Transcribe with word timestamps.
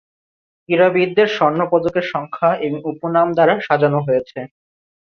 ক্রীড়াবিদের 0.69 1.27
স্বর্ণ 1.35 1.59
পদকের 1.71 2.05
সংখ্যা 2.13 2.49
এবং 2.65 2.79
উপনাম 2.91 3.27
দ্বারা 3.33 3.53
সাজানো 3.67 3.99
হয়েছে। 4.07 4.39